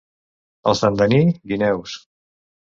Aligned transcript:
Els 0.71 0.81
d'Andaní, 0.85 1.19
guineus. 1.53 1.95